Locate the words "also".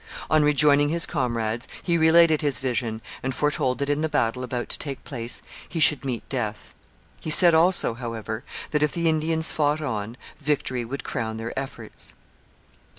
7.53-7.93